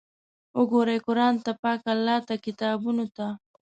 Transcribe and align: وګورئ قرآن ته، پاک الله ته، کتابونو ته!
وګورئ 0.59 0.97
قرآن 1.07 1.35
ته، 1.43 1.51
پاک 1.63 1.81
الله 1.93 2.17
ته، 2.27 2.33
کتابونو 2.45 3.05
ته! 3.15 3.27